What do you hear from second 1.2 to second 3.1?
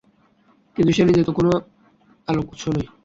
তো কোনো আলোক উৎস নয়।